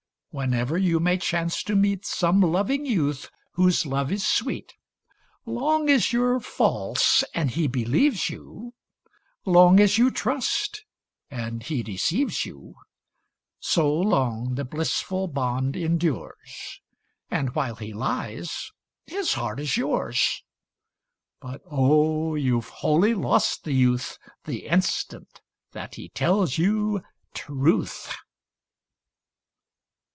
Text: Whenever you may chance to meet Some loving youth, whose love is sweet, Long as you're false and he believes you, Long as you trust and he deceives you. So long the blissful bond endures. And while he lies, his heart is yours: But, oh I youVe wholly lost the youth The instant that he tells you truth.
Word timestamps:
Whenever 0.33 0.77
you 0.77 0.97
may 1.01 1.17
chance 1.17 1.61
to 1.61 1.75
meet 1.75 2.05
Some 2.05 2.39
loving 2.39 2.85
youth, 2.85 3.29
whose 3.55 3.85
love 3.85 4.13
is 4.13 4.25
sweet, 4.25 4.75
Long 5.45 5.89
as 5.89 6.13
you're 6.13 6.39
false 6.39 7.21
and 7.33 7.51
he 7.51 7.67
believes 7.67 8.29
you, 8.29 8.73
Long 9.43 9.81
as 9.81 9.97
you 9.97 10.09
trust 10.09 10.85
and 11.29 11.61
he 11.63 11.83
deceives 11.83 12.45
you. 12.45 12.75
So 13.59 13.93
long 13.93 14.55
the 14.55 14.63
blissful 14.63 15.27
bond 15.27 15.75
endures. 15.75 16.79
And 17.29 17.53
while 17.53 17.75
he 17.75 17.91
lies, 17.93 18.71
his 19.07 19.33
heart 19.33 19.59
is 19.59 19.75
yours: 19.75 20.45
But, 21.41 21.61
oh 21.69 22.35
I 22.35 22.39
youVe 22.39 22.69
wholly 22.69 23.13
lost 23.13 23.65
the 23.65 23.73
youth 23.73 24.17
The 24.45 24.65
instant 24.67 25.41
that 25.73 25.95
he 25.95 26.07
tells 26.07 26.57
you 26.57 27.01
truth. 27.33 28.13